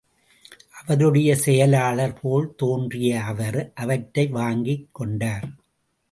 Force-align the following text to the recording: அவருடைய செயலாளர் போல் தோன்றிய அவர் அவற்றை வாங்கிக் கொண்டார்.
அவருடைய 0.79 1.35
செயலாளர் 1.35 2.19
போல் 2.21 2.55
தோன்றிய 2.55 3.21
அவர் 3.23 3.71
அவற்றை 3.75 4.27
வாங்கிக் 4.27 4.87
கொண்டார். 4.91 5.45